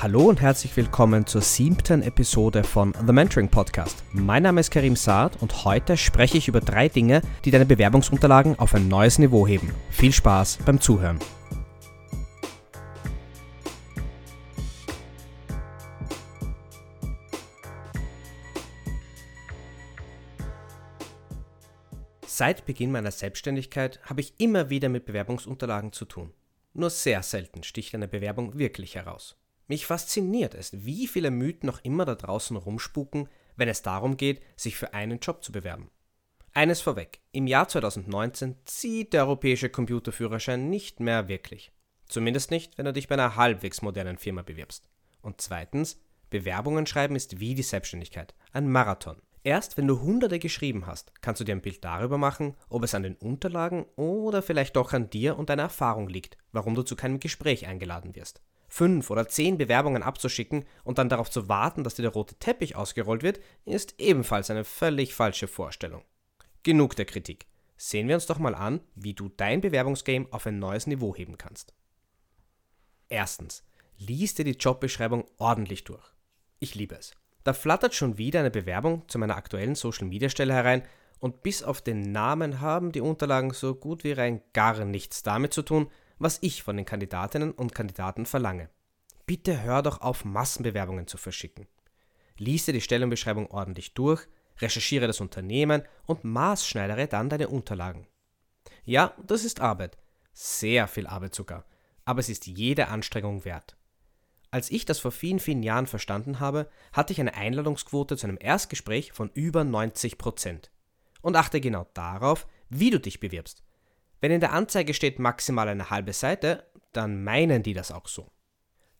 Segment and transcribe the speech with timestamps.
[0.00, 4.04] Hallo und herzlich willkommen zur siebten Episode von The Mentoring Podcast.
[4.12, 8.56] Mein Name ist Karim Saad und heute spreche ich über drei Dinge, die deine Bewerbungsunterlagen
[8.60, 9.74] auf ein neues Niveau heben.
[9.90, 11.18] Viel Spaß beim Zuhören.
[22.24, 26.32] Seit Beginn meiner Selbstständigkeit habe ich immer wieder mit Bewerbungsunterlagen zu tun.
[26.72, 29.36] Nur sehr selten sticht eine Bewerbung wirklich heraus.
[29.68, 34.40] Mich fasziniert es, wie viele Mythen noch immer da draußen rumspuken, wenn es darum geht,
[34.56, 35.90] sich für einen Job zu bewerben.
[36.54, 41.70] Eines vorweg, im Jahr 2019 zieht der europäische Computerführerschein nicht mehr wirklich.
[42.06, 44.88] Zumindest nicht, wenn du dich bei einer halbwegs modernen Firma bewirbst.
[45.20, 46.00] Und zweitens,
[46.30, 49.20] Bewerbungen schreiben ist wie die Selbstständigkeit, ein Marathon.
[49.44, 52.94] Erst wenn du hunderte geschrieben hast, kannst du dir ein Bild darüber machen, ob es
[52.94, 56.96] an den Unterlagen oder vielleicht doch an dir und deiner Erfahrung liegt, warum du zu
[56.96, 61.94] keinem Gespräch eingeladen wirst fünf oder zehn Bewerbungen abzuschicken und dann darauf zu warten, dass
[61.94, 66.02] dir der rote Teppich ausgerollt wird, ist ebenfalls eine völlig falsche Vorstellung.
[66.62, 67.46] Genug der Kritik.
[67.76, 71.38] Sehen wir uns doch mal an, wie du dein Bewerbungsgame auf ein neues Niveau heben
[71.38, 71.74] kannst.
[73.08, 73.64] Erstens,
[73.96, 76.04] lies dir die Jobbeschreibung ordentlich durch.
[76.58, 77.12] Ich liebe es.
[77.44, 80.82] Da flattert schon wieder eine Bewerbung zu meiner aktuellen Social Media Stelle herein
[81.20, 85.54] und bis auf den Namen haben die Unterlagen so gut wie rein gar nichts damit
[85.54, 85.88] zu tun,
[86.18, 88.70] was ich von den Kandidatinnen und Kandidaten verlange.
[89.26, 91.66] Bitte hör doch auf, Massenbewerbungen zu verschicken.
[92.38, 94.26] Lies dir die Stellenbeschreibung ordentlich durch,
[94.58, 98.06] recherchiere das Unternehmen und maßschneidere dann deine Unterlagen.
[98.84, 99.98] Ja, das ist Arbeit.
[100.32, 101.64] Sehr viel Arbeit sogar.
[102.04, 103.76] Aber es ist jede Anstrengung wert.
[104.50, 108.38] Als ich das vor vielen, vielen Jahren verstanden habe, hatte ich eine Einladungsquote zu einem
[108.40, 110.70] Erstgespräch von über 90 Prozent.
[111.20, 113.62] Und achte genau darauf, wie du dich bewirbst.
[114.20, 118.30] Wenn in der Anzeige steht maximal eine halbe Seite, dann meinen die das auch so.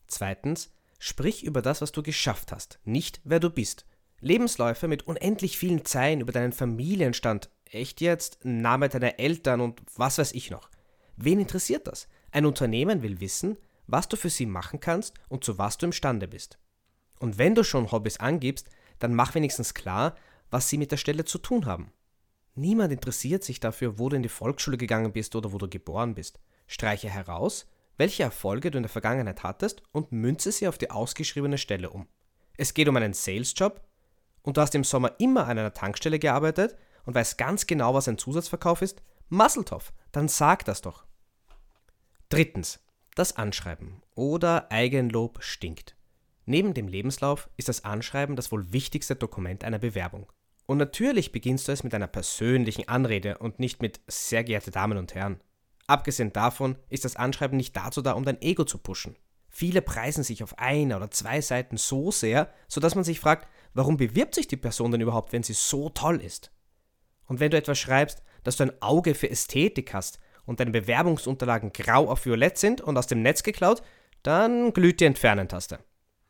[0.07, 3.85] Zweitens, sprich über das, was du geschafft hast, nicht wer du bist.
[4.21, 10.17] Lebensläufe mit unendlich vielen Zeilen über deinen Familienstand, echt jetzt, Name deiner Eltern und was
[10.17, 10.69] weiß ich noch.
[11.15, 12.07] Wen interessiert das?
[12.31, 16.27] Ein Unternehmen will wissen, was du für sie machen kannst und zu was du imstande
[16.27, 16.59] bist.
[17.19, 18.69] Und wenn du schon Hobbys angibst,
[18.99, 20.15] dann mach wenigstens klar,
[20.49, 21.91] was sie mit der Stelle zu tun haben.
[22.55, 26.15] Niemand interessiert sich dafür, wo du in die Volksschule gegangen bist oder wo du geboren
[26.15, 26.39] bist.
[26.67, 27.67] Streiche heraus,
[27.97, 32.07] welche Erfolge du in der Vergangenheit hattest und münze sie auf die ausgeschriebene Stelle um.
[32.57, 33.81] Es geht um einen Sales-Job
[34.41, 38.07] und du hast im Sommer immer an einer Tankstelle gearbeitet und weißt ganz genau, was
[38.07, 39.01] ein Zusatzverkauf ist.
[39.29, 41.05] Musseltoff, dann sag das doch.
[42.29, 42.79] Drittens,
[43.15, 45.95] das Anschreiben oder Eigenlob stinkt.
[46.45, 50.31] Neben dem Lebenslauf ist das Anschreiben das wohl wichtigste Dokument einer Bewerbung.
[50.69, 54.99] Und natürlich beginnst du es mit einer persönlichen Anrede und nicht mit sehr geehrte Damen
[54.99, 55.41] und Herren.
[55.87, 59.15] Abgesehen davon ist das Anschreiben nicht dazu da, um dein Ego zu pushen.
[59.49, 63.97] Viele preisen sich auf einer oder zwei Seiten so sehr, sodass man sich fragt, warum
[63.97, 66.51] bewirbt sich die Person denn überhaupt, wenn sie so toll ist?
[67.25, 71.73] Und wenn du etwas schreibst, dass du ein Auge für Ästhetik hast und deine Bewerbungsunterlagen
[71.73, 73.81] grau auf violett sind und aus dem Netz geklaut,
[74.21, 75.79] dann glüht die Entfernen-Taste.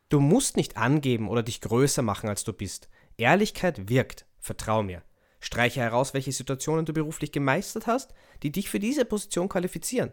[0.08, 2.88] Du musst nicht angeben oder dich größer machen, als du bist.
[3.18, 4.24] Ehrlichkeit wirkt.
[4.40, 5.02] Vertrau mir.
[5.40, 10.12] Streiche heraus, welche Situationen du beruflich gemeistert hast, die dich für diese Position qualifizieren.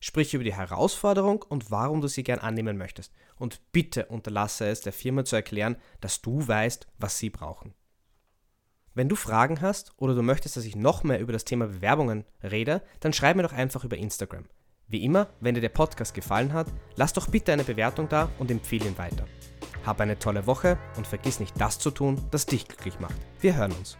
[0.00, 3.12] Sprich über die Herausforderung und warum du sie gern annehmen möchtest.
[3.36, 7.74] Und bitte unterlasse es der Firma zu erklären, dass du weißt, was sie brauchen.
[8.94, 12.24] Wenn du Fragen hast oder du möchtest, dass ich noch mehr über das Thema Bewerbungen
[12.42, 14.44] rede, dann schreib mir doch einfach über Instagram.
[14.86, 18.50] Wie immer, wenn dir der Podcast gefallen hat, lass doch bitte eine Bewertung da und
[18.50, 19.26] empfehle ihn weiter.
[19.84, 23.16] Hab eine tolle Woche und vergiss nicht das zu tun, das dich glücklich macht.
[23.40, 23.96] Wir hören uns.